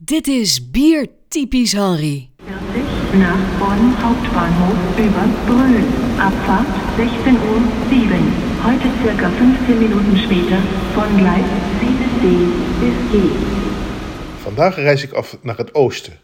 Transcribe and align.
Dit 0.00 0.26
is 0.26 0.70
Bier 0.70 1.06
Typisch. 1.28 1.70
40 1.70 2.28
nach 3.14 3.58
Bonn 3.58 3.94
Hauptbahnhof 4.02 4.98
über 4.98 5.24
Brühl. 5.46 5.84
Abfahrt 6.18 6.66
16 6.96 7.34
Uhr 7.34 7.62
7. 7.88 8.08
Heute 8.64 8.88
circa 9.02 9.30
15 9.30 9.78
Minuten 9.78 10.16
später 10.16 10.58
von 10.94 11.16
Gleis 11.16 11.44
7D 11.80 12.24
bis. 12.80 13.30
Vandaag 14.42 14.76
reis 14.76 15.02
ik 15.02 15.12
af 15.12 15.38
naar 15.42 15.56
het 15.56 15.74
oosten. 15.74 16.18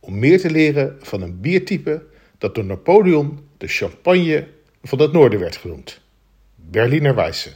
Om 0.00 0.18
meer 0.18 0.40
te 0.40 0.50
leren 0.50 0.96
van 1.00 1.22
een 1.22 1.40
biertype 1.40 2.06
dat 2.38 2.54
door 2.54 2.64
Napoleon 2.64 3.48
de 3.58 3.66
champagne 3.68 4.48
van 4.82 5.00
het 5.00 5.12
noorden 5.12 5.40
werd 5.40 5.56
genoemd. 5.56 6.00
Berliner 6.54 7.14
Weisse. 7.14 7.50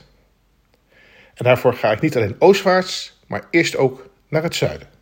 En 1.35 1.45
daarvoor 1.45 1.75
ga 1.75 1.93
ik 1.93 2.01
niet 2.01 2.17
alleen 2.17 2.37
oostwaarts, 2.39 3.19
maar 3.27 3.47
eerst 3.51 3.77
ook 3.77 4.09
naar 4.29 4.43
het 4.43 4.55
zuiden. 4.55 4.96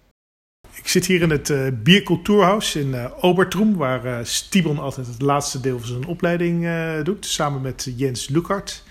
Ik 0.77 0.89
zit 0.89 1.07
hier 1.07 1.23
in 1.23 1.31
het 1.31 1.49
uh, 1.49 1.69
Biercultuurhuis 1.73 2.77
in 2.77 2.89
uh, 2.89 3.05
Obertrum, 3.21 3.77
waar 3.77 4.07
uh, 4.07 4.19
Stibon 4.23 4.79
altijd 4.79 5.07
het 5.07 5.21
laatste 5.21 5.61
deel 5.61 5.79
van 5.79 5.89
zijn 5.89 6.07
opleiding 6.07 6.67
doet, 7.03 7.27
samen 7.27 7.61
met 7.61 7.93
Jens 7.97 8.29
Lukart. 8.29 8.83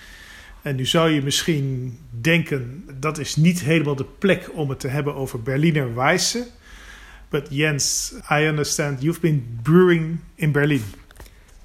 En 0.61 0.75
nu 0.75 0.85
zou 0.85 1.09
je 1.09 1.21
misschien 1.21 1.97
denken, 2.09 2.85
dat 2.99 3.17
is 3.17 3.35
niet 3.35 3.61
helemaal 3.61 3.95
de 3.95 4.05
plek 4.19 4.49
om 4.53 4.69
het 4.69 4.79
te 4.79 4.87
hebben 4.87 5.15
over 5.15 5.41
Berliner 5.41 5.95
Weisse. 5.95 6.47
But 7.29 7.47
Jens, 7.49 8.13
I 8.31 8.45
understand 8.45 9.01
you've 9.01 9.19
been 9.19 9.59
brewing 9.63 10.19
in 10.35 10.51
Berlin. 10.51 10.83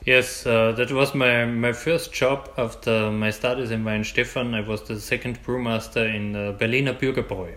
Yes, 0.02 0.44
uh, 0.46 0.74
that 0.74 0.90
was 0.90 1.12
my, 1.12 1.44
my 1.44 1.74
first 1.74 2.14
job 2.18 2.50
after 2.56 3.12
my 3.12 3.30
studies 3.30 3.70
in 3.70 3.84
Weinstefan. 3.84 4.54
I 4.54 4.64
was 4.64 4.84
the 4.84 4.98
second 4.98 5.40
brewmaster 5.42 6.14
in 6.14 6.34
uh, 6.34 6.56
Berliner 6.56 6.94
Bürgerbräu. 6.94 7.56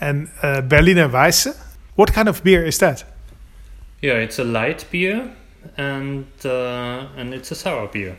Uh, 0.00 0.60
Berliner 0.68 1.10
Weisse, 1.10 1.54
what 1.96 2.12
kind 2.12 2.28
of 2.28 2.42
beer 2.44 2.64
is 2.64 2.78
that? 2.78 3.04
Yeah, 4.00 4.14
it's 4.14 4.38
a 4.38 4.44
light 4.44 4.86
beer 4.90 5.34
and 5.76 6.26
uh, 6.44 7.08
and 7.16 7.34
it's 7.34 7.50
a 7.50 7.54
sour 7.54 7.88
beer. 7.88 8.16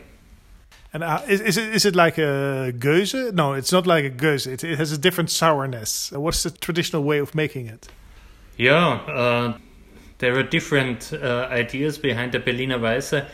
And 0.92 1.04
uh, 1.04 1.22
is, 1.28 1.40
is 1.40 1.56
it 1.56 1.74
is 1.74 1.84
it 1.84 1.96
like 1.96 2.18
a 2.18 2.72
Geuze? 2.78 3.32
No, 3.32 3.54
it's 3.54 3.72
not 3.72 3.86
like 3.86 4.04
a 4.04 4.10
Geuze. 4.10 4.46
It, 4.46 4.64
it 4.64 4.78
has 4.78 4.92
a 4.92 4.98
different 4.98 5.30
sourness. 5.30 6.10
What's 6.12 6.42
the 6.42 6.50
traditional 6.50 7.02
way 7.04 7.18
of 7.18 7.34
making 7.34 7.66
it? 7.66 7.88
Yeah, 8.56 8.94
uh, 9.06 9.58
there 10.18 10.36
are 10.36 10.42
different 10.42 11.12
uh, 11.12 11.48
ideas 11.50 11.98
behind 11.98 12.32
the 12.32 12.40
Berliner 12.40 12.78
Weisse. 12.78 13.26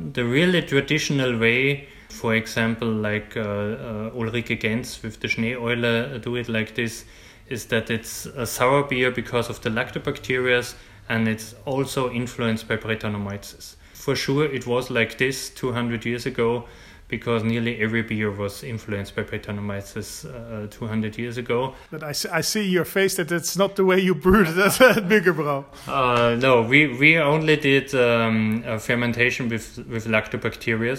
The 0.00 0.24
really 0.24 0.62
traditional 0.62 1.38
way, 1.38 1.86
for 2.08 2.34
example, 2.34 2.88
like 2.88 3.36
uh, 3.36 3.40
uh, 3.40 4.10
Ulrike 4.10 4.60
Genz 4.60 5.02
with 5.02 5.20
the 5.20 5.28
Schneeeule 5.28 6.20
do 6.22 6.36
it 6.36 6.48
like 6.48 6.74
this, 6.74 7.04
is 7.48 7.66
that 7.66 7.90
it's 7.90 8.26
a 8.26 8.46
sour 8.46 8.84
beer 8.84 9.10
because 9.10 9.48
of 9.50 9.60
the 9.62 9.70
lactobacteria 9.70 10.74
and 11.08 11.28
it's 11.28 11.54
also 11.64 12.10
influenced 12.10 12.68
by 12.68 12.76
Brettanomyces. 12.76 13.76
For 13.92 14.16
sure, 14.16 14.44
it 14.44 14.66
was 14.66 14.90
like 14.90 15.18
this 15.18 15.50
200 15.50 16.04
years 16.04 16.26
ago 16.26 16.66
because 17.12 17.44
nearly 17.44 17.78
every 17.78 18.02
beer 18.02 18.30
was 18.30 18.64
influenced 18.64 19.14
by 19.14 19.22
Brettanomyces 19.22 20.24
uh, 20.24 20.66
200 20.70 21.18
years 21.18 21.36
ago. 21.36 21.74
But 21.90 22.02
I 22.02 22.12
see, 22.12 22.28
I 22.30 22.40
see 22.40 22.66
your 22.66 22.86
face 22.86 23.16
that 23.16 23.28
that's 23.28 23.54
not 23.54 23.76
the 23.76 23.84
way 23.84 24.00
you 24.00 24.14
brewed 24.14 24.48
it 24.48 24.56
at 24.58 25.08
Bürgerbräu. 25.08 25.64
Uh, 25.86 26.36
no, 26.40 26.62
we, 26.62 26.86
we 26.98 27.18
only 27.18 27.56
did 27.56 27.94
um, 27.94 28.64
fermentation 28.78 29.50
with, 29.50 29.78
with 29.90 30.06
lactobacteria. 30.06 30.96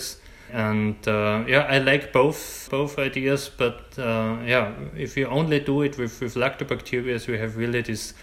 And 0.54 0.96
uh, 1.08 1.44
yeah, 1.48 1.66
I 1.68 1.80
like 1.80 2.14
both 2.14 2.70
both 2.70 3.00
ideas, 3.00 3.50
but 3.50 3.98
uh, 3.98 4.38
yeah, 4.46 4.74
if 4.96 5.18
you 5.18 5.26
only 5.26 5.60
do 5.60 5.82
it 5.82 5.98
with, 5.98 6.22
with 6.22 6.36
lactobacteria, 6.36 7.28
we 7.28 7.40
have 7.40 7.58
really 7.58 7.82
this 7.82 8.14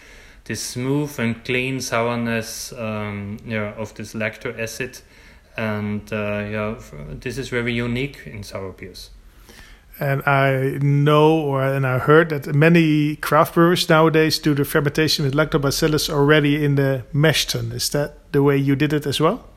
this 0.45 0.61
smooth 0.61 1.19
and 1.19 1.43
clean 1.45 1.81
sourness 1.81 2.73
um, 2.73 3.37
yeah, 3.45 3.73
of 3.77 3.93
this 3.95 4.13
lacto 4.13 4.57
acid 4.57 4.97
and 5.57 6.11
uh, 6.13 6.45
yeah, 6.49 6.75
this 7.09 7.37
is 7.37 7.49
very 7.49 7.73
unique 7.73 8.21
in 8.25 8.43
sour 8.43 8.71
beers. 8.71 9.09
And 9.99 10.23
I 10.25 10.79
know, 10.81 11.39
or 11.39 11.63
and 11.63 11.85
I 11.85 11.99
heard 11.99 12.29
that 12.29 12.55
many 12.55 13.17
craft 13.17 13.53
brewers 13.53 13.87
nowadays 13.89 14.39
do 14.39 14.55
the 14.55 14.65
fermentation 14.65 15.25
with 15.25 15.35
lactobacillus 15.35 16.09
already 16.09 16.63
in 16.63 16.75
the 16.75 17.03
mash 17.13 17.45
tun. 17.45 17.71
Is 17.71 17.89
that 17.89 18.31
the 18.31 18.41
way 18.41 18.57
you 18.57 18.75
did 18.75 18.93
it 18.93 19.05
as 19.05 19.19
well? 19.19 19.50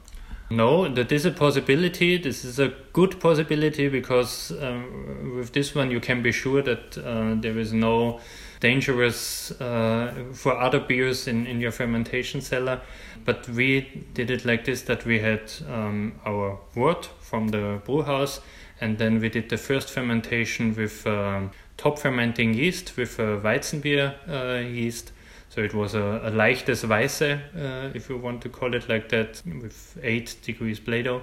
No, 0.51 0.89
that 0.89 1.11
is 1.11 1.25
a 1.25 1.31
possibility. 1.31 2.19
This 2.19 2.45
is 2.45 2.59
a 2.59 2.75
good 2.93 3.19
possibility 3.19 3.89
because 3.89 4.53
um, 4.61 5.37
with 5.37 5.53
this 5.53 5.75
one 5.75 5.91
you 5.91 6.01
can 6.01 6.23
be 6.23 6.33
sure 6.33 6.61
that 6.63 6.99
uh, 6.99 7.35
there 7.41 7.59
is 7.59 7.73
no 7.73 8.21
dangerous 8.61 9.51
uh, 9.61 10.13
for 10.33 10.59
other 10.59 10.81
beers 10.81 11.27
in, 11.27 11.47
in 11.47 11.61
your 11.61 11.73
fermentation 11.73 12.41
cellar. 12.43 12.83
But 13.25 13.49
we 13.49 14.05
did 14.13 14.31
it 14.31 14.45
like 14.45 14.67
this 14.67 14.83
that 14.83 15.07
we 15.07 15.21
had 15.21 15.51
um, 15.69 16.21
our 16.27 16.59
wort 16.75 17.09
from 17.21 17.49
the 17.49 17.81
brew 17.85 18.03
house, 18.03 18.41
and 18.81 18.99
then 18.99 19.21
we 19.21 19.31
did 19.31 19.49
the 19.49 19.57
first 19.57 19.91
fermentation 19.91 20.75
with 20.75 21.07
um, 21.07 21.53
top 21.79 21.99
fermenting 21.99 22.53
yeast, 22.53 22.97
with 22.99 23.19
a 23.19 23.41
Weizenbier 23.41 24.15
uh, 24.29 24.67
yeast. 24.67 25.13
So 25.55 25.63
it 25.63 25.73
was 25.73 25.95
a, 25.95 26.21
a 26.25 26.33
leichtes 26.33 26.85
Weiße, 26.85 27.39
uh, 27.55 27.91
if 27.95 28.09
you 28.09 28.17
want 28.17 28.43
to 28.43 28.49
call 28.49 28.75
it 28.75 28.89
like 28.89 29.09
that, 29.11 29.41
with 29.47 29.97
8 30.03 30.39
degrees 30.43 30.81
Plato. 30.81 31.23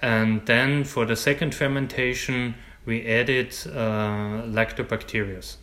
And 0.00 0.46
then 0.46 0.84
for 0.84 1.04
the 1.04 1.16
second 1.16 1.56
fermentation, 1.56 2.54
we 2.86 3.04
added 3.04 3.48
uh, 3.66 4.46
lactobacterias. 4.46 5.56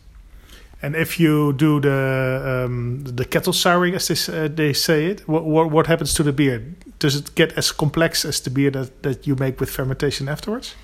And 0.82 0.94
if 0.94 1.18
you 1.18 1.54
do 1.54 1.80
the 1.80 2.66
um, 2.66 3.02
the 3.04 3.24
kettle 3.24 3.54
souring, 3.54 3.94
as 3.94 4.08
they, 4.08 4.44
uh, 4.44 4.48
they 4.48 4.74
say 4.74 5.06
it, 5.06 5.26
what, 5.26 5.46
what, 5.46 5.70
what 5.70 5.86
happens 5.86 6.12
to 6.14 6.22
the 6.22 6.34
beer? 6.34 6.62
Does 6.98 7.16
it 7.16 7.34
get 7.34 7.54
as 7.56 7.72
complex 7.72 8.26
as 8.26 8.40
the 8.40 8.50
beer 8.50 8.70
that, 8.72 9.02
that 9.04 9.26
you 9.26 9.36
make 9.36 9.58
with 9.58 9.70
fermentation 9.70 10.28
afterwards? 10.28 10.74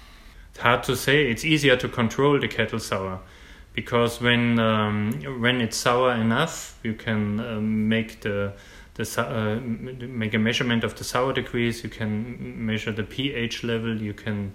It's 0.53 0.61
hard 0.61 0.83
to 0.85 0.97
say. 0.97 1.31
It's 1.31 1.45
easier 1.45 1.77
to 1.77 1.91
control 1.91 2.41
the 2.41 2.49
kettle 2.49 2.81
sour 2.81 3.21
because 3.75 4.21
when 4.21 4.59
um, 4.59 5.13
when 5.41 5.61
it's 5.61 5.77
sour 5.77 6.13
enough, 6.13 6.79
you 6.83 6.95
can 6.95 7.41
um, 7.41 7.89
make 7.89 8.21
the 8.21 8.53
the 8.95 9.05
uh, 9.21 9.61
make 9.61 10.35
a 10.35 10.39
measurement 10.39 10.85
of 10.85 10.95
the 10.97 11.05
sour 11.05 11.33
degrees. 11.33 11.83
You 11.83 11.91
can 11.91 12.67
measure 12.67 12.93
the 12.93 13.05
pH 13.05 13.65
level. 13.65 14.01
You 14.01 14.13
can 14.13 14.55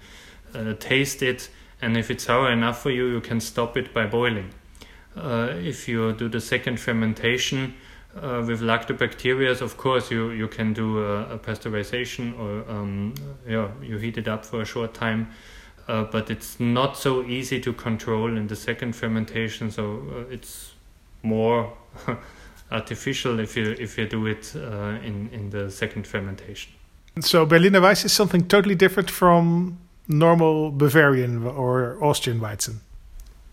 uh, 0.54 0.74
taste 0.80 1.22
it, 1.22 1.50
and 1.82 1.98
if 1.98 2.12
it's 2.12 2.26
sour 2.26 2.52
enough 2.52 2.82
for 2.82 2.92
you, 2.92 3.08
you 3.08 3.22
can 3.22 3.40
stop 3.40 3.78
it 3.78 3.94
by 3.94 4.06
boiling. 4.06 4.52
Uh, 5.16 5.54
if 5.58 5.88
you 5.88 6.14
do 6.14 6.30
the 6.30 6.40
second 6.40 6.80
fermentation 6.80 7.74
uh, 8.22 8.44
with 8.46 8.62
lactobacteria, 8.62 9.60
of 9.62 9.78
course 9.78 10.12
you, 10.12 10.30
you 10.30 10.48
can 10.48 10.74
do 10.74 11.00
a, 11.00 11.36
a 11.36 11.40
pasteurization 11.40 12.38
or 12.40 12.70
um, 12.70 13.14
yeah, 13.48 13.70
you 13.82 13.98
heat 13.98 14.18
it 14.18 14.28
up 14.28 14.46
for 14.46 14.62
a 14.62 14.66
short 14.66 14.94
time. 14.94 15.28
Uh, 15.88 16.04
but 16.04 16.30
it's 16.30 16.60
not 16.60 16.98
so 16.98 17.24
easy 17.24 17.60
to 17.62 17.72
control 17.72 18.36
in 18.36 18.48
the 18.48 18.56
second 18.56 18.94
fermentation, 18.94 19.72
so 19.72 20.04
uh, 20.12 20.34
it's 20.34 20.74
more 21.24 21.72
artificial 22.72 23.40
if 23.40 23.56
you 23.56 23.76
if 23.80 23.98
you 23.98 24.06
do 24.06 24.26
it 24.26 24.54
uh, 24.56 24.98
in 25.02 25.30
in 25.32 25.50
the 25.50 25.72
second 25.72 26.06
fermentation. 26.06 26.74
So 27.22 27.46
Berliner 27.46 27.82
Weiss 27.82 28.06
is 28.06 28.14
something 28.14 28.48
totally 28.48 28.76
different 28.76 29.10
from 29.10 29.78
normal 30.08 30.72
Bavarian 30.72 31.46
or 31.46 31.98
Austrian 32.04 32.40
Weizen. 32.40 32.80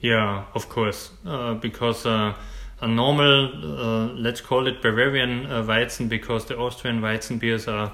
Yeah, 0.01 0.45
of 0.55 0.69
course, 0.69 1.11
uh, 1.25 1.55
because 1.55 2.05
uh, 2.05 2.35
a 2.81 2.87
normal, 2.87 3.47
uh, 3.65 4.13
let's 4.13 4.41
call 4.41 4.67
it 4.67 4.83
Bavarian 4.83 5.47
uh, 5.47 5.63
Weizen, 5.63 6.09
because 6.09 6.45
the 6.45 6.59
Austrian 6.59 7.01
Weizen 7.01 7.39
beers 7.39 7.67
are 7.67 7.93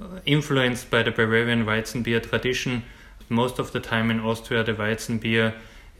uh, 0.00 0.04
influenced 0.26 0.90
by 0.90 1.02
the 1.02 1.10
Bavarian 1.10 1.64
Weizen 1.64 2.02
beer 2.02 2.20
tradition. 2.20 2.82
Most 3.28 3.58
of 3.58 3.72
the 3.72 3.80
time 3.80 4.10
in 4.10 4.20
Austria, 4.20 4.62
the 4.62 4.74
Weizen 4.74 5.20
beer 5.20 5.54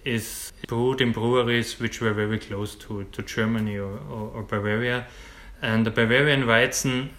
is 0.04 0.53
brewed 0.69 1.00
in 1.00 1.12
breweries 1.12 1.81
which 1.81 2.00
were 2.00 2.12
very 2.12 2.38
close 2.38 2.75
to, 2.76 3.04
to 3.04 3.22
Germany 3.22 3.76
or, 3.76 3.98
or, 4.10 4.31
or 4.34 4.42
Bavaria. 4.42 5.06
And 5.60 5.84
the 5.84 5.90
Bavarian 5.90 6.44
Weizen 6.44 7.11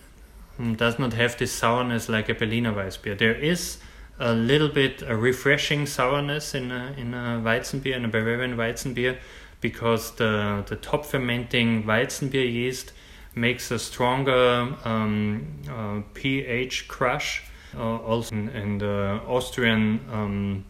um, 0.57 0.75
does 0.75 0.97
not 0.97 1.13
have 1.13 1.37
this 1.37 1.51
sourness 1.51 2.07
like 2.07 2.29
a 2.29 2.33
Berliner 2.33 2.73
Weiss 2.73 2.97
beer. 2.97 3.15
There 3.15 3.35
is 3.35 3.79
a 4.19 4.33
little 4.33 4.69
bit 4.69 5.03
a 5.05 5.15
refreshing 5.15 5.85
sourness 5.85 6.55
in 6.55 6.71
a, 6.71 6.93
in 6.97 7.13
a 7.13 7.41
Weizenbier, 7.43 7.95
in 7.95 8.05
a 8.05 8.07
Bavarian 8.07 8.55
Weizenbier, 8.55 9.17
because 9.59 10.15
the, 10.15 10.63
the 10.67 10.75
top 10.75 11.05
fermenting 11.05 11.83
Weizenbier 11.83 12.51
yeast 12.51 12.93
makes 13.35 13.69
a 13.71 13.79
stronger 13.79 14.75
um, 14.85 15.47
uh, 15.69 16.01
pH 16.13 16.87
crush. 16.87 17.43
Uh, 17.75 17.97
also 17.97 18.35
in, 18.35 18.77
the 18.77 19.19
Austrian 19.27 19.99
um, 20.11 20.65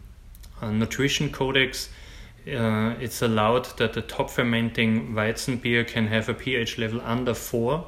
uh, 0.60 0.70
nutrition 0.70 1.30
codex, 1.30 1.88
uh, 2.46 2.94
it's 3.00 3.22
allowed 3.22 3.66
that 3.76 3.92
the 3.92 4.02
top 4.02 4.30
fermenting 4.30 5.14
Weizenbier 5.14 5.86
can 5.86 6.06
have 6.06 6.28
a 6.28 6.34
pH 6.34 6.78
level 6.78 7.00
under 7.04 7.34
4. 7.34 7.86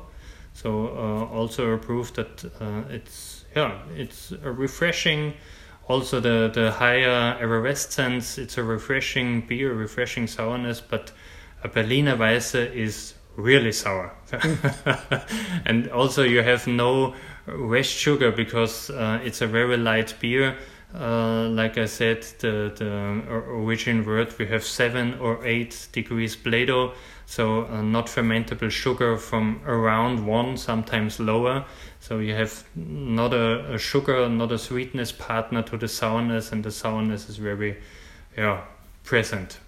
So 0.54 0.88
uh, 0.88 1.34
also 1.34 1.70
approved 1.70 2.16
that 2.16 2.44
uh, 2.60 2.82
it's 2.90 3.44
yeah, 3.56 3.78
it's 3.96 4.32
a 4.32 4.50
refreshing. 4.50 5.34
Also, 5.88 6.20
the 6.20 6.50
the 6.52 6.70
higher 6.72 7.36
effervescence, 7.40 8.38
it's 8.38 8.58
a 8.58 8.62
refreshing 8.62 9.40
beer, 9.46 9.72
refreshing 9.72 10.26
sourness. 10.26 10.80
But 10.80 11.12
a 11.64 11.68
Berliner 11.68 12.16
Weisse 12.16 12.72
is 12.74 13.14
really 13.36 13.72
sour. 13.72 14.12
and 15.64 15.88
also 15.90 16.22
you 16.22 16.42
have 16.42 16.66
no 16.66 17.14
rest 17.54 17.90
sugar 17.90 18.32
because 18.32 18.90
uh, 18.90 19.20
it's 19.22 19.40
a 19.40 19.46
very 19.46 19.76
light 19.76 20.14
beer. 20.20 20.56
Uh, 20.92 21.48
like 21.50 21.78
I 21.78 21.86
said, 21.86 22.22
the, 22.40 22.72
the 22.74 23.32
origin 23.48 24.04
word 24.04 24.36
we 24.38 24.46
have 24.46 24.64
seven 24.64 25.18
or 25.20 25.44
eight 25.46 25.86
degrees 25.92 26.34
Plato, 26.34 26.94
so 27.26 27.66
uh, 27.66 27.80
not 27.80 28.06
fermentable 28.06 28.70
sugar 28.70 29.16
from 29.16 29.60
around 29.64 30.26
one, 30.26 30.56
sometimes 30.56 31.20
lower. 31.20 31.64
So 32.00 32.18
you 32.18 32.34
have 32.34 32.64
not 32.74 33.32
a, 33.32 33.74
a, 33.74 33.78
sugar, 33.78 34.28
not 34.28 34.50
a 34.50 34.58
sweetness 34.58 35.12
partner 35.12 35.62
to 35.62 35.76
the 35.76 35.86
sourness, 35.86 36.50
and 36.50 36.64
the 36.64 36.72
sourness 36.72 37.28
is 37.28 37.36
very, 37.36 37.76
yeah, 38.36 38.62
present. 39.04 39.60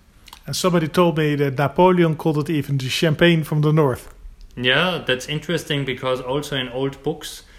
And 0.45 0.57
somebody 0.57 0.89
told 0.89 1.19
me 1.19 1.37
that 1.37 1.57
Napoleon 1.57 2.17
called 2.17 2.39
it 2.39 2.51
even 2.51 2.79
the 2.79 2.89
champagne 2.89 3.45
from 3.45 3.61
the 3.61 3.73
north. 3.73 4.13
Yeah, 4.57 5.05
that's 5.07 5.29
interesting 5.29 5.85
because 5.85 6.21
also 6.21 6.57
in 6.57 6.69
old 6.71 7.01
books 7.05 7.43
uh, 7.43 7.52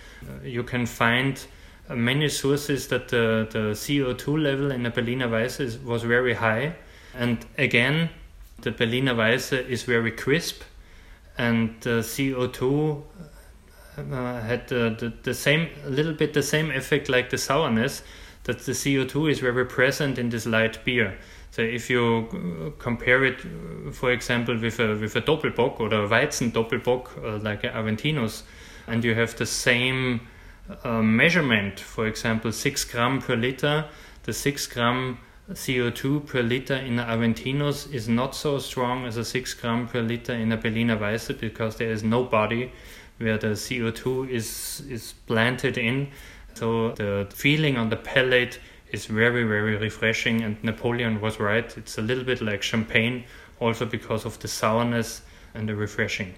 you 0.44 0.64
can 0.64 0.86
find 0.86 1.44
uh, 1.90 1.96
many 1.96 2.30
sources 2.30 2.88
that 2.88 3.10
the, 3.10 3.48
the 3.52 3.74
CO2 3.74 4.42
level 4.42 4.72
in 4.72 4.84
the 4.84 4.90
Berliner 4.90 5.28
Weisse 5.28 5.84
was 5.84 6.04
very 6.04 6.34
high. 6.34 6.76
And 7.14 7.46
again, 7.58 8.10
the 8.62 8.72
Berliner 8.72 9.14
Weisse 9.14 9.68
is 9.68 9.84
very 9.84 10.12
crisp, 10.12 10.64
and 11.38 11.76
the 11.82 12.02
CO2 12.02 13.04
uh, 13.98 14.42
had 14.42 14.68
the, 14.68 14.96
the, 15.00 15.14
the 15.24 15.34
same, 15.34 15.70
a 15.86 15.90
little 15.90 16.14
bit 16.14 16.34
the 16.34 16.44
same 16.44 16.72
effect 16.72 17.10
like 17.10 17.30
the 17.30 17.38
sourness, 17.38 18.02
that 18.46 18.60
the 18.60 18.72
CO2 18.72 19.32
is 19.32 19.40
very 19.40 19.66
present 19.66 20.18
in 20.18 20.30
this 20.30 20.46
light 20.46 20.84
beer. 20.84 21.18
So 21.52 21.62
if 21.62 21.90
you 21.90 22.28
uh, 22.32 22.82
compare 22.82 23.24
it, 23.24 23.46
uh, 23.46 23.92
for 23.92 24.12
example, 24.12 24.58
with 24.58 24.80
a 24.80 24.96
with 24.96 25.16
a 25.16 25.22
Doppelbock 25.22 25.80
or 25.80 25.88
a 25.88 26.08
Weizen 26.08 26.52
Doppelbock 26.52 27.24
uh, 27.24 27.38
like 27.38 27.64
a 27.64 27.70
Aventinus, 27.70 28.42
and 28.88 29.04
you 29.04 29.16
have 29.16 29.36
the 29.36 29.46
same 29.46 30.28
uh, 30.84 31.02
measurement, 31.02 31.80
for 31.80 32.08
example, 32.08 32.52
six 32.52 32.84
gram 32.84 33.22
per 33.22 33.36
liter, 33.36 33.86
the 34.24 34.34
six 34.34 34.68
gram 34.68 35.20
CO2 35.52 36.26
per 36.26 36.42
liter 36.42 36.76
in 36.76 37.00
a 37.00 37.04
Aventinus 37.04 37.94
is 37.94 38.08
not 38.08 38.34
so 38.34 38.60
strong 38.60 39.06
as 39.06 39.18
a 39.18 39.26
six 39.26 39.54
gram 39.54 39.88
per 39.88 40.02
liter 40.02 40.34
in 40.34 40.52
a 40.52 40.58
Berliner 40.58 40.98
Weisse 40.98 41.38
because 41.38 41.76
there 41.76 41.92
is 41.92 42.04
no 42.04 42.24
body 42.24 42.72
where 43.18 43.38
the 43.38 43.48
CO2 43.48 44.30
is 44.30 44.84
is 44.90 45.14
planted 45.28 45.78
in. 45.78 46.10
So 46.54 46.92
the 46.92 47.28
feeling 47.34 47.78
on 47.78 47.90
the 47.90 47.98
palate 47.98 48.60
is 48.94 49.08
very, 49.08 49.44
very 49.44 49.76
refreshing. 49.76 50.42
And 50.42 50.64
Napoleon 50.64 51.20
was 51.20 51.40
right. 51.40 51.76
It's 51.78 51.98
a 51.98 52.02
little 52.02 52.24
bit 52.24 52.42
like 52.42 52.62
champagne, 52.62 53.26
also 53.60 53.86
because 53.86 54.24
of 54.24 54.40
the 54.40 54.48
sourness 54.48 55.24
and 55.54 55.68
the 55.68 55.76
refreshing. 55.76 56.36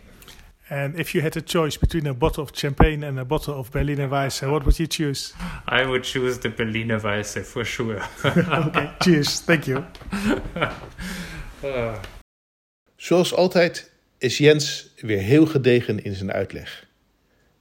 And 0.70 1.00
if 1.00 1.14
you 1.14 1.22
had 1.22 1.38
a 1.38 1.42
choice 1.42 1.78
between 1.78 2.08
a 2.08 2.14
bottle 2.14 2.44
of 2.44 2.52
champagne 2.54 3.04
and 3.04 3.20
a 3.20 3.26
bottle 3.26 3.54
of 3.54 3.72
Berliner 3.72 4.10
Weisse, 4.10 4.50
what 4.50 4.64
would 4.64 4.80
you 4.80 4.88
choose? 4.88 5.34
I 5.68 5.86
would 5.86 6.04
choose 6.04 6.40
the 6.40 6.50
Berliner 6.50 7.00
Weisse 7.00 7.44
for 7.44 7.64
sure. 7.64 8.02
okay, 8.26 8.92
cheers. 9.00 9.42
Thank 9.42 9.68
you. 9.68 9.84
Zoals 12.96 13.34
altijd 13.34 13.92
is 14.18 14.38
Jens 14.38 14.94
weer 14.98 15.20
heel 15.20 15.46
gedegen 15.46 16.04
in 16.04 16.16
zijn 16.16 16.32
uitleg. 16.32 16.88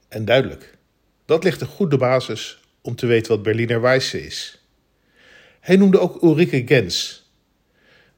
En 0.07 0.25
duidelijk. 0.25 0.77
Dat 1.25 1.43
ligt 1.43 1.61
een 1.61 1.67
goede 1.67 1.97
basis 1.97 2.59
om 2.81 2.95
te 2.95 3.05
weten 3.05 3.31
wat 3.31 3.43
Berliner 3.43 3.81
Weisse 3.81 4.25
is. 4.25 4.61
Hij 5.59 5.75
noemde 5.75 5.99
ook 5.99 6.21
Ulrike 6.23 6.63
Gens, 6.65 7.29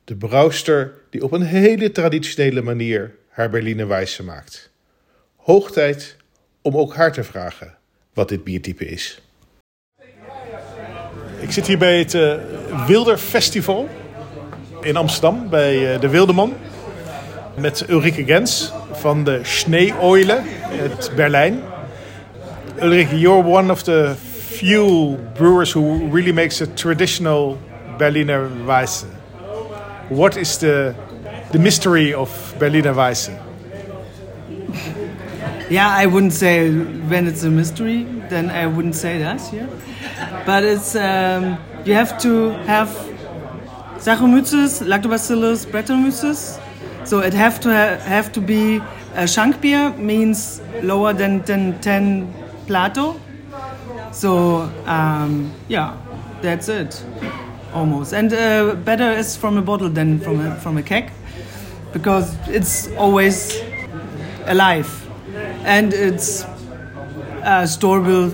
de 0.04 0.16
brouwster 0.16 0.94
die 1.10 1.24
op 1.24 1.31
een 1.31 1.42
hele 1.42 1.92
traditionele 1.92 2.62
manier 2.62 3.16
haar 3.28 3.50
Berliner 3.50 3.88
Weisse 3.88 4.24
maakt. 4.24 4.72
Hoog 5.47 5.71
tijd 5.71 6.15
om 6.61 6.77
ook 6.77 6.95
haar 6.95 7.11
te 7.11 7.23
vragen 7.23 7.77
wat 8.13 8.29
dit 8.29 8.44
biertype 8.44 8.85
is. 8.85 9.21
Ik 11.39 11.51
zit 11.51 11.67
hier 11.67 11.77
bij 11.77 11.99
het 11.99 12.13
uh, 12.13 12.35
Wilder 12.88 13.17
Festival 13.17 13.89
in 14.81 14.95
Amsterdam, 14.95 15.49
bij 15.49 15.94
uh, 15.94 16.01
de 16.01 16.09
Wildeman. 16.09 16.53
Met 17.55 17.89
Ulrike 17.89 18.25
Gens 18.25 18.73
van 18.91 19.23
de 19.23 19.39
Schneeoile 19.44 20.41
uit 20.79 21.11
Berlijn. 21.15 21.61
Ulrike, 22.81 23.19
you're 23.19 23.47
one 23.47 23.71
of 23.71 23.83
the 23.83 24.15
few 24.47 25.15
brewers 25.33 25.73
who 25.73 26.09
really 26.11 26.33
makes 26.33 26.61
a 26.61 26.65
traditional 26.73 27.57
Berliner 27.97 28.65
Weisse. 28.65 29.05
What 30.07 30.35
is 30.35 30.57
the 30.57 30.94
the 31.51 31.59
mystery 31.59 32.13
of 32.13 32.53
Berliner 32.57 32.95
Weisse? 32.95 33.31
Yeah, 35.69 35.90
I 35.90 36.06
wouldn't 36.06 36.34
say 36.34 36.72
when 36.72 37.28
it's 37.28 37.44
a 37.44 37.50
mystery, 37.50 38.04
then 38.30 38.50
I 38.50 38.68
wouldn't 38.68 38.96
say 38.96 39.19
that. 39.19 39.42
Yeah, 39.52 39.68
but 40.46 40.64
it's 40.64 40.96
um, 40.96 41.58
you 41.86 41.94
have 41.94 42.18
to 42.19 42.52
have 42.66 42.90
Saccharomyces, 43.98 44.81
Lactobacillus, 44.86 45.66
Brettanomyces. 45.66 46.60
So 47.06 47.19
it 47.19 47.34
have 47.34 47.60
to 47.62 47.69
ha 47.69 47.98
have 48.04 48.31
to 48.34 48.42
be 48.42 48.81
a 49.16 49.28
shank 49.28 49.62
beer 49.62 49.90
means 49.98 50.62
lower 50.81 51.14
than 51.14 51.42
than 51.44 51.80
ten 51.81 52.34
Plato 52.68 53.16
so 54.18 54.62
um, 54.86 55.54
yeah, 55.68 55.96
that's 56.42 56.69
it, 56.69 57.04
almost. 57.74 58.14
And 58.14 58.34
uh, 58.34 58.75
better 58.75 59.12
is 59.12 59.38
from 59.38 59.58
a 59.58 59.62
bottle 59.62 59.90
than 59.90 60.19
from 60.19 60.40
a, 60.40 60.56
from 60.56 60.78
a 60.78 60.84
keg, 60.84 61.12
because 61.94 62.36
it's 62.48 62.90
always 62.98 63.62
alive, 64.46 65.06
and 65.68 65.94
it's 65.94 66.44
uh, 67.44 67.66
storable 67.68 68.31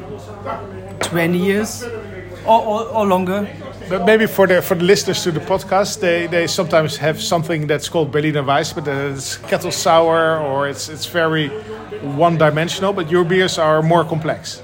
20 1.01 1.37
years 1.37 1.83
or, 2.45 2.61
or, 2.61 2.81
or 2.89 3.05
longer. 3.05 3.49
But 3.89 4.05
maybe 4.05 4.27
for 4.27 4.47
the 4.47 4.61
for 4.61 4.75
the 4.75 4.83
listeners 4.85 5.23
to 5.23 5.31
the 5.31 5.41
podcast, 5.41 5.99
they, 5.99 6.27
they 6.27 6.47
sometimes 6.47 6.97
have 6.97 7.21
something 7.21 7.67
that's 7.67 7.89
called 7.89 8.11
Berliner 8.11 8.43
Weiss, 8.43 8.71
but 8.71 8.87
it's 8.87 9.37
kettle 9.37 9.71
sour 9.71 10.39
or 10.39 10.69
it's 10.69 10.87
it's 10.87 11.05
very 11.05 11.49
one 12.15 12.37
dimensional. 12.37 12.93
But 12.93 13.11
your 13.11 13.25
beers 13.25 13.57
are 13.57 13.81
more 13.81 14.05
complex. 14.05 14.61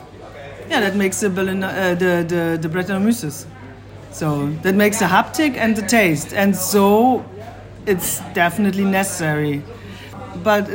Yeah, 0.70 0.80
that 0.82 0.96
makes 0.96 1.20
the 1.20 1.30
Berliner, 1.30 1.68
uh, 1.68 1.96
the 1.96 2.24
the 2.28 2.58
the 2.62 2.70
Brettanomyces. 2.70 3.46
So 4.12 4.50
that 4.64 4.76
makes 4.76 5.00
the 5.00 5.06
haptic 5.06 5.58
and 5.58 5.76
the 5.76 5.86
taste, 5.86 6.34
and 6.34 6.56
so 6.56 7.24
it's 7.86 8.22
definitely 8.34 8.86
necessary. 8.86 9.64
But 10.44 10.66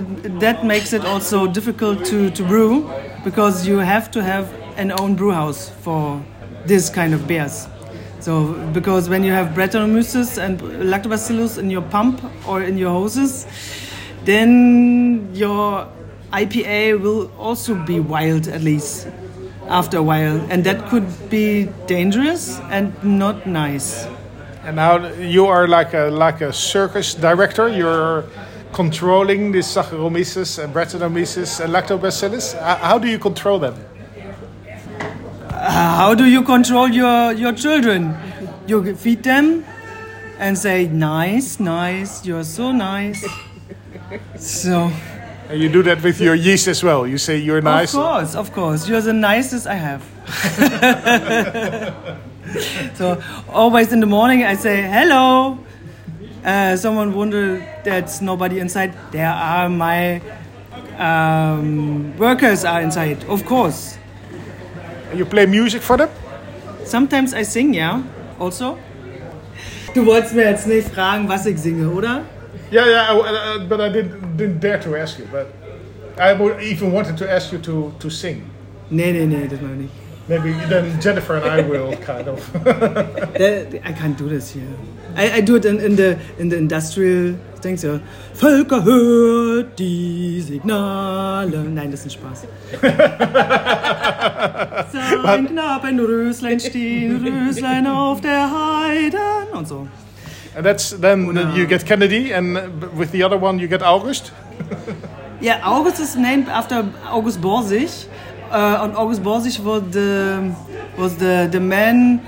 that 0.41 0.65
makes 0.65 0.93
it 0.93 1.05
also 1.05 1.47
difficult 1.47 2.05
to, 2.07 2.31
to 2.31 2.43
brew 2.45 2.91
because 3.25 3.67
you 3.67 3.79
have 3.79 4.11
to 4.13 4.23
have 4.23 4.53
an 4.77 4.93
own 5.01 5.15
brew 5.15 5.33
house 5.33 5.69
for 5.69 6.23
this 6.67 6.91
kind 6.91 7.15
of 7.15 7.27
beers. 7.27 7.69
So 8.21 8.55
because 8.73 9.09
when 9.09 9.23
you 9.23 9.33
have 9.33 9.55
Brettanomyces 9.55 10.39
and 10.39 10.61
Lactobacillus 10.61 11.59
in 11.59 11.71
your 11.71 11.83
pump 11.83 12.23
or 12.49 12.63
in 12.63 12.79
your 12.79 12.91
hoses, 12.91 13.47
then 14.25 15.29
your 15.35 15.89
IPA 16.33 17.01
will 17.01 17.31
also 17.39 17.75
be 17.75 18.01
wild 18.01 18.49
at 18.49 18.63
least 18.63 19.07
after 19.69 19.99
a 19.99 20.03
while, 20.03 20.41
and 20.51 20.65
that 20.65 20.89
could 20.89 21.07
be 21.31 21.69
dangerous 21.87 22.59
and 22.71 22.93
not 23.03 23.47
nice. 23.47 24.07
And 24.65 24.77
now 24.77 25.07
you 25.19 25.47
are 25.47 25.69
like 25.69 25.95
a 25.95 26.11
like 26.11 26.41
a 26.41 26.53
circus 26.53 27.15
director. 27.15 27.69
You're 27.69 28.25
controlling 28.75 29.53
the 29.53 29.61
Saccharomyces 29.61 30.63
and 30.63 30.75
Brettanomyces 30.75 31.65
and 31.65 31.73
Lactobacillus. 31.73 32.61
How 32.61 32.99
do 32.99 33.09
you 33.09 33.19
control 33.19 33.59
them? 33.61 33.75
Uh, 35.49 35.97
how 35.97 36.15
do 36.15 36.27
you 36.27 36.43
control 36.43 36.89
your 36.89 37.33
your 37.33 37.53
children? 37.53 38.15
You 38.67 38.95
feed 38.97 39.23
them 39.23 39.65
and 40.39 40.59
say, 40.59 40.89
"Nice, 40.89 41.61
nice. 41.61 42.27
You're 42.27 42.45
so 42.45 42.73
nice." 42.73 43.25
so. 44.37 44.91
And 45.49 45.61
you 45.61 45.69
do 45.69 45.83
that 45.83 46.03
with 46.03 46.21
your 46.21 46.35
yeast 46.35 46.69
as 46.69 46.83
well. 46.83 47.07
You 47.07 47.19
say 47.19 47.39
you're 47.39 47.63
nice. 47.63 47.95
Of 47.95 48.01
course, 48.01 48.35
of 48.35 48.53
course. 48.53 48.89
You're 48.89 49.03
the 49.03 49.13
nicest 49.13 49.67
I 49.67 49.75
have. 49.75 50.03
so 52.95 53.23
always 53.53 53.93
in 53.93 54.01
the 54.01 54.07
morning 54.07 54.43
I 54.43 54.57
say 54.57 54.83
hello. 54.83 55.59
Uh, 56.45 56.77
someone 56.77 57.15
wonder 57.15 57.65
that's 57.85 58.21
nobody 58.21 58.59
inside. 58.59 58.93
There 59.13 59.27
are 59.27 59.69
my 59.71 60.21
um, 60.99 62.17
workers 62.19 62.65
are 62.65 62.83
inside, 62.83 63.25
of 63.25 63.45
course. 63.47 63.99
You 65.15 65.25
play 65.25 65.47
music 65.47 65.81
for 65.83 65.97
them? 65.97 66.11
Sometimes 66.85 67.33
I 67.33 67.43
sing, 67.45 67.73
yeah. 67.75 68.03
Also. 68.39 68.79
Du 69.95 70.05
wolltest 70.05 70.35
mir 70.35 70.45
jetzt 70.51 70.67
nicht 70.67 70.89
fragen, 70.89 71.29
was 71.29 71.47
ich 71.47 71.59
singe, 71.59 71.89
oder? 71.89 72.25
Yeah, 72.71 72.87
yeah, 72.87 73.67
but 73.69 73.81
I 73.81 73.89
didn't, 73.89 74.37
didn't 74.37 74.61
dare 74.61 74.81
to 74.81 74.97
ask 74.97 75.19
you. 75.19 75.27
But 75.31 75.55
I 76.19 76.35
even 76.61 76.93
wanted 76.93 77.17
to 77.19 77.31
ask 77.31 77.53
you 77.53 77.59
to, 77.59 77.95
to 78.01 78.11
sing. 78.11 78.51
Nee, 78.91 79.13
nee, 79.13 79.27
nee, 79.27 79.49
dat 79.49 79.61
mag 79.61 79.71
niet. 79.77 79.91
Maybe 80.29 80.53
then 80.69 81.01
Jennifer 81.01 81.37
and 81.37 81.45
I 81.45 81.63
will 81.69 81.97
kind 81.99 82.29
of. 82.29 82.39
I 82.67 83.93
can't 83.93 84.17
do 84.17 84.29
this 84.29 84.53
here. 84.53 84.69
I, 85.17 85.39
I 85.39 85.41
do 85.41 85.57
it 85.57 85.65
in, 85.65 85.81
in 85.81 85.97
the 85.97 86.19
in 86.39 86.49
the 86.49 86.57
industrial 86.57 87.37
denkt 87.65 87.81
so, 87.81 88.01
Völker 88.35 88.85
hört 88.85 89.79
die 89.79 90.41
Signale. 90.41 91.65
Nein, 91.65 91.91
das 91.91 92.07
ist 92.07 92.07
ein 92.07 92.21
Spaß. 92.21 92.47
Sein 94.93 95.47
Knaben 95.47 96.01
Röslein 96.01 96.61
stehen, 96.61 97.25
Röslein 97.25 97.87
auf 97.87 98.21
der 98.21 98.51
Heiden 98.51 99.49
und 99.53 99.67
so. 99.67 99.89
And 100.57 100.65
that's 100.65 100.97
then 101.01 101.35
you 101.57 101.67
get 101.67 101.85
Kennedy, 101.85 102.33
and 102.33 102.57
with 102.97 103.11
the 103.11 103.25
other 103.25 103.41
one 103.41 103.59
you 103.59 103.67
get 103.67 103.83
August. 103.83 104.33
Yeah, 105.41 105.61
August 105.65 105.99
is 105.99 106.15
named 106.15 106.49
after 106.49 106.85
August 107.11 107.41
Borsig. 107.41 108.07
Uh, 108.55 108.85
and 108.85 108.95
August 108.97 109.21
Borsig 109.21 109.59
was 109.65 109.83
the 109.91 110.55
was 110.97 111.17
the 111.17 111.49
the 111.51 111.59
man 111.59 112.21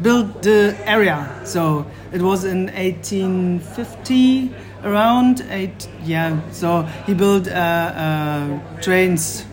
built 0.00 0.42
the 0.42 0.74
area. 0.86 1.28
So 1.44 1.84
it 2.10 2.22
was 2.22 2.44
in 2.44 2.68
1850 2.68 4.54
around 4.82 5.44
eight. 5.50 5.86
Yeah, 6.04 6.40
so 6.52 6.82
he 7.06 7.12
built 7.12 7.48
uh, 7.48 7.50
uh, 7.52 8.80
trains, 8.80 9.44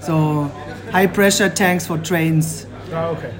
so 0.00 0.44
high 0.92 1.08
pressure 1.08 1.48
tanks 1.48 1.88
for 1.88 1.98
trains. 1.98 2.66
Oh, 2.92 3.16
okay. 3.16 3.34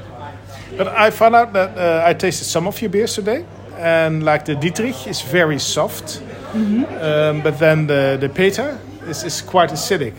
But 0.76 0.88
I 0.88 1.10
found 1.10 1.36
out 1.36 1.52
that 1.52 1.78
uh, 1.78 2.02
I 2.04 2.14
tasted 2.14 2.46
some 2.46 2.66
of 2.66 2.80
your 2.82 2.90
beers 2.90 3.14
today, 3.14 3.44
and 3.76 4.24
like 4.24 4.44
the 4.44 4.56
Dietrich 4.56 5.06
is 5.06 5.20
very 5.20 5.60
soft, 5.60 6.20
um, 6.52 7.42
but 7.42 7.60
then 7.60 7.86
the 7.86 8.16
the 8.20 8.28
Peter 8.28 8.76
is, 9.06 9.22
is 9.22 9.40
quite 9.40 9.70
acidic, 9.70 10.14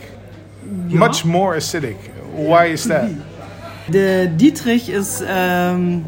much 0.90 1.24
more 1.24 1.56
acidic. 1.56 1.96
Why 2.32 2.66
is 2.66 2.84
that? 2.84 3.10
The 3.88 4.26
Dietrich 4.36 4.88
is 4.88 5.22
um, 5.22 6.04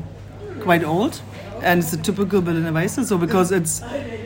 quite 0.60 0.82
old, 0.82 1.20
and 1.62 1.80
it's 1.80 1.92
a 1.92 1.96
typical 1.96 2.40
Berliner 2.40 2.72
Weisse. 2.72 3.04
So 3.04 3.16
because 3.16 3.52
it's 3.52 3.80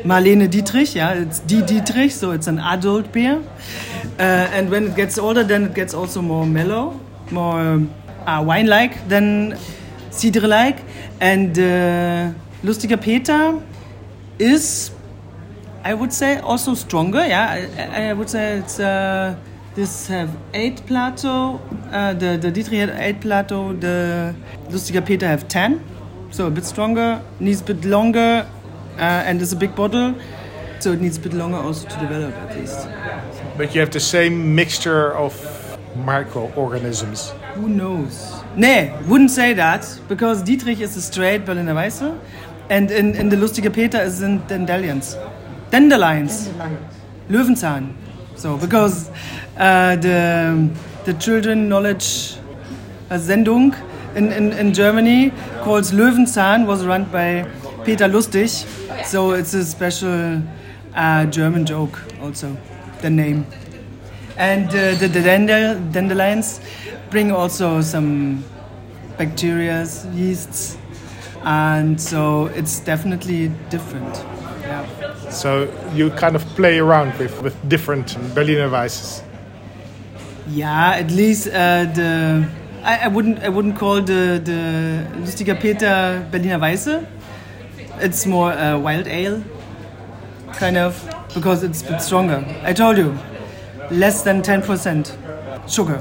Marlene 0.04 0.50
Dietrich, 0.50 0.94
yeah, 0.94 1.12
it's 1.12 1.40
die 1.40 1.61
Dietrich, 1.61 2.12
so 2.12 2.30
it's 2.30 2.47
an 2.47 2.59
adult 2.59 3.12
beer. 3.12 3.42
Uh, 4.18 4.23
and 4.23 4.71
when 4.71 4.87
it 4.87 4.97
gets 4.97 5.18
older, 5.18 5.44
then 5.44 5.64
it 5.64 5.75
gets 5.75 5.92
also 5.92 6.23
more 6.23 6.47
mellow, 6.47 6.99
more 7.30 7.82
uh, 8.26 8.42
wine-like 8.42 9.06
than 9.09 9.59
cider-like. 10.11 10.78
And 11.21 11.59
uh, 11.59 12.32
Lustiger 12.64 12.97
Peter 12.97 13.61
is, 14.38 14.92
I 15.85 15.92
would 15.92 16.12
say, 16.14 16.38
also 16.38 16.73
stronger. 16.73 17.26
Yeah, 17.26 17.68
I, 17.76 18.09
I 18.09 18.12
would 18.14 18.30
say 18.30 18.59
it's. 18.61 18.80
Uh, 18.80 19.37
this 19.75 20.07
have 20.09 20.31
eight 20.55 20.85
Plato. 20.87 21.61
Uh, 21.91 22.12
the 22.14 22.37
the 22.37 22.50
Dietrich 22.50 22.81
had 22.81 22.91
eight 22.91 23.21
Plato. 23.21 23.73
The 23.73 24.35
Lustiger 24.71 25.05
Peter 25.05 25.26
have 25.26 25.49
ten, 25.49 25.81
so 26.31 26.47
a 26.47 26.50
bit 26.50 26.64
stronger. 26.64 27.23
Needs 27.41 27.61
a 27.61 27.64
bit 27.64 27.85
longer, 27.85 28.47
uh, 28.97 29.00
and 29.00 29.41
it's 29.41 29.52
a 29.52 29.57
big 29.57 29.75
bottle, 29.75 30.14
so 30.81 30.93
it 30.93 31.00
needs 31.00 31.17
a 31.17 31.21
bit 31.21 31.33
longer 31.33 31.59
also 31.59 31.88
to 31.88 31.99
develop 31.99 32.35
at 32.35 32.57
least. 32.57 32.88
But 33.57 33.75
you 33.75 33.81
have 33.81 33.91
the 33.91 34.00
same 34.00 34.55
mixture 34.55 35.12
of 35.14 35.33
microorganisms. 35.97 37.33
Who 37.55 37.69
knows? 37.69 38.33
Nee, 38.57 38.93
wouldn't 39.09 39.31
say 39.31 39.52
that 39.55 39.87
because 40.09 40.43
Dietrich 40.43 40.81
is 40.81 40.97
a 40.97 41.02
straight 41.02 41.45
Berliner 41.45 41.75
Weisse, 41.75 42.19
and 42.71 42.91
in, 42.91 43.14
in 43.14 43.29
the 43.29 43.37
Lustiger 43.37 43.71
Peter 43.73 44.00
is 44.00 44.23
in 44.23 44.47
dandelions, 44.47 45.17
dandelions, 45.71 46.49
Löwenzahn. 47.29 47.95
So 48.37 48.57
because 48.57 49.11
uh, 49.56 49.97
the 49.97 50.68
the 51.04 51.14
children 51.14 51.68
knowledge 51.68 52.37
uh, 53.11 53.18
Sendung 53.18 53.75
in, 54.14 54.32
in, 54.32 54.52
in 54.52 54.73
Germany 54.75 55.32
called 55.62 55.85
Löwenzahn 55.85 56.66
was 56.66 56.85
run 56.85 57.04
by 57.04 57.49
Peter 57.85 58.06
Lustig, 58.09 58.50
so 59.04 59.32
it's 59.32 59.54
a 59.54 59.64
special 59.64 60.42
uh, 60.94 61.26
German 61.26 61.66
joke 61.66 61.99
also 62.21 62.56
the 63.00 63.11
name. 63.11 63.47
And 64.37 64.68
uh, 64.68 64.94
the, 64.94 65.09
the 65.09 65.21
dandel- 65.21 65.78
dandelions 65.92 66.61
bring 67.11 67.32
also 67.32 67.80
some 67.80 68.44
bacteria, 69.18 69.87
yeasts, 70.12 70.78
and 71.44 72.00
so 72.00 72.47
it's 72.47 72.80
definitely 72.80 73.49
different. 73.68 74.25
Yeah. 74.61 74.87
So 75.30 75.73
you 75.92 76.11
kind 76.11 76.37
of 76.37 76.44
play 76.54 76.78
around 76.78 77.18
with, 77.18 77.42
with 77.42 77.56
different 77.68 78.16
Berliner 78.35 78.68
Weisses. 78.68 79.23
Yeah, 80.52 81.00
at 81.00 81.11
least 81.11 81.49
uh, 81.49 81.87
the 81.94 82.47
I, 82.82 83.04
I 83.04 83.09
wouldn't 83.09 83.38
I 83.42 83.49
wouldn't 83.49 83.78
call 83.78 84.02
the 84.02 84.38
the 84.44 85.06
Lustiger 85.21 85.59
Peter 85.59 86.26
Berliner 86.30 86.59
Weisse. 86.59 87.06
It's 88.00 88.26
more 88.26 88.52
uh, 88.52 88.78
wild 88.78 89.06
ale, 89.06 89.42
kind 90.52 90.76
of, 90.76 91.02
because 91.35 91.62
it's 91.62 91.82
a 91.82 91.92
bit 91.92 92.02
stronger. 92.02 92.44
I 92.64 92.75
told 92.75 92.99
you, 92.99 93.16
less 93.90 94.25
than 94.25 94.42
ten 94.42 94.61
percent 94.61 95.16
sugar. 95.66 95.99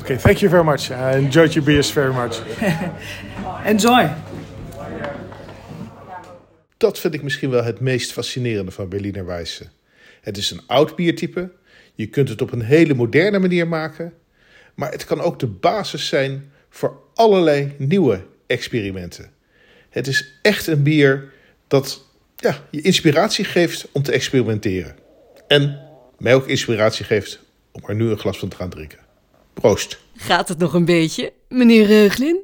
Okay, 0.00 0.16
thank 0.16 0.40
you 0.40 0.48
very 0.48 0.64
much. 0.64 0.90
I 0.90 1.18
enjoyed 1.18 1.54
your 1.54 1.64
beers 1.64 1.90
very 1.90 2.12
much. 2.12 2.40
Enjoy. 3.64 4.10
Dat 6.76 6.98
vind 6.98 7.14
ik 7.14 7.22
misschien 7.22 7.50
wel 7.50 7.64
het 7.64 7.80
meest 7.80 8.12
fascinerende 8.12 8.70
van 8.70 8.88
Berliner 8.88 9.26
Weisse. 9.26 9.66
Het 10.20 10.36
is 10.36 10.50
een 10.50 10.60
oud 10.66 10.96
biertype. 10.96 11.50
Je 11.94 12.06
kunt 12.06 12.28
het 12.28 12.42
op 12.42 12.52
een 12.52 12.62
hele 12.62 12.94
moderne 12.94 13.38
manier 13.38 13.68
maken. 13.68 14.12
Maar 14.74 14.90
het 14.90 15.04
kan 15.04 15.20
ook 15.20 15.38
de 15.38 15.46
basis 15.46 16.06
zijn 16.06 16.52
voor 16.68 17.00
allerlei 17.14 17.74
nieuwe 17.78 18.24
experimenten. 18.46 19.30
Het 19.90 20.06
is 20.06 20.38
echt 20.42 20.66
een 20.66 20.82
bier 20.82 21.32
dat 21.68 22.04
ja, 22.36 22.64
je 22.70 22.80
inspiratie 22.80 23.44
geeft 23.44 23.88
om 23.92 24.02
te 24.02 24.12
experimenteren. 24.12 24.96
En 25.48 25.80
mij 26.18 26.34
ook 26.34 26.46
inspiratie 26.46 27.04
geeft 27.04 27.40
om 27.72 27.82
er 27.86 27.94
nu 27.94 28.10
een 28.10 28.18
glas 28.18 28.38
van 28.38 28.48
te 28.48 28.56
gaan 28.56 28.70
drinken. 28.70 28.98
Proost. 29.54 29.98
Gaat 30.16 30.48
het 30.48 30.58
nog 30.58 30.74
een 30.74 30.84
beetje, 30.84 31.32
meneer 31.48 31.86
Reuglin? 31.86 32.40